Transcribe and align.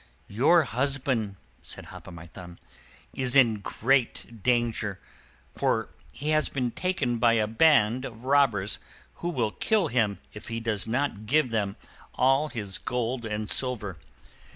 "Your 0.33 0.63
husband," 0.63 1.35
said 1.61 1.85
Hop 1.93 2.07
o' 2.07 2.11
My 2.11 2.25
Thumb, 2.25 2.57
"is 3.13 3.35
in 3.35 3.59
great 3.59 4.41
danger, 4.41 4.99
for 5.55 5.89
he 6.11 6.29
has 6.29 6.49
been 6.49 6.71
taken 6.71 7.19
by 7.19 7.33
a 7.33 7.45
band 7.45 8.03
of 8.03 8.25
robbers, 8.25 8.79
who 9.21 9.29
will 9.29 9.51
kill 9.51 9.89
him 9.89 10.17
if 10.33 10.47
he 10.47 10.59
does 10.59 10.87
not 10.87 11.27
give 11.27 11.51
them 11.51 11.75
all 12.15 12.47
his 12.47 12.79
gold 12.79 13.25
and 13.25 13.47
silver. 13.47 13.97